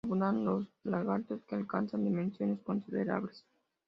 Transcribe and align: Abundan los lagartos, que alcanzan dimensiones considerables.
Abundan 0.03 0.43
los 0.45 0.65
lagartos, 0.83 1.43
que 1.43 1.53
alcanzan 1.53 2.03
dimensiones 2.03 2.59
considerables. 2.63 3.45